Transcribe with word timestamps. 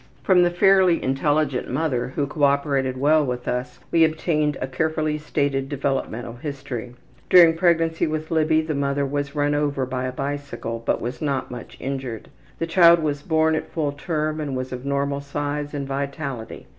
From 0.23 0.41
the 0.41 0.49
fairly 0.49 1.03
intelligent 1.03 1.69
mother, 1.69 2.13
who 2.15 2.25
cooperated 2.25 2.97
well 2.97 3.23
with 3.23 3.47
us, 3.47 3.77
we 3.91 4.03
obtained 4.03 4.57
a 4.59 4.65
carefully 4.65 5.19
stated 5.19 5.69
developmental 5.69 6.37
history. 6.37 6.95
During 7.29 7.55
pregnancy 7.55 8.07
with 8.07 8.31
Libby 8.31 8.61
the 8.61 8.73
mother 8.73 9.05
was 9.05 9.35
run 9.35 9.53
over 9.53 9.85
by 9.85 10.05
a 10.05 10.11
bicycle, 10.11 10.81
but 10.83 11.01
was 11.01 11.21
not 11.21 11.51
much 11.51 11.77
injured. 11.79 12.29
The 12.57 12.65
child 12.65 12.97
was 12.97 13.21
born 13.21 13.53
at 13.53 13.69
full 13.71 13.91
term 13.91 14.41
and 14.41 14.55
was 14.57 14.71
of 14.73 14.85
normal 14.87 15.21
size 15.21 15.71
and 15.71 15.87
vitality. 15.87 16.65